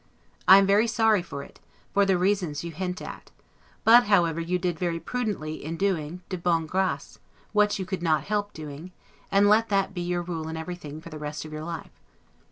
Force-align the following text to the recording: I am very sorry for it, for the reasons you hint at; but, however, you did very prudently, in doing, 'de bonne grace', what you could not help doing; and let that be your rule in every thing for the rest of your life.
I 0.47 0.57
am 0.57 0.65
very 0.65 0.87
sorry 0.87 1.21
for 1.21 1.43
it, 1.43 1.59
for 1.93 2.05
the 2.07 2.17
reasons 2.17 2.63
you 2.63 2.71
hint 2.71 3.03
at; 3.03 3.29
but, 3.83 4.05
however, 4.05 4.39
you 4.39 4.57
did 4.57 4.79
very 4.79 4.99
prudently, 4.99 5.63
in 5.63 5.77
doing, 5.77 6.23
'de 6.27 6.39
bonne 6.39 6.65
grace', 6.65 7.19
what 7.51 7.77
you 7.77 7.85
could 7.85 8.01
not 8.01 8.23
help 8.23 8.51
doing; 8.51 8.93
and 9.31 9.47
let 9.47 9.69
that 9.69 9.93
be 9.93 10.01
your 10.01 10.23
rule 10.23 10.47
in 10.47 10.57
every 10.57 10.75
thing 10.75 11.01
for 11.01 11.09
the 11.11 11.19
rest 11.19 11.45
of 11.45 11.53
your 11.53 11.63
life. 11.65 11.91